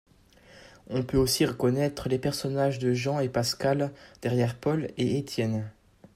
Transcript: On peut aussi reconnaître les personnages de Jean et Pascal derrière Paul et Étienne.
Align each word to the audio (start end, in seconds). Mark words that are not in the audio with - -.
On 0.89 1.03
peut 1.03 1.19
aussi 1.19 1.45
reconnaître 1.45 2.09
les 2.09 2.17
personnages 2.17 2.79
de 2.79 2.91
Jean 2.91 3.19
et 3.19 3.29
Pascal 3.29 3.91
derrière 4.23 4.55
Paul 4.57 4.89
et 4.97 5.19
Étienne. 5.19 5.69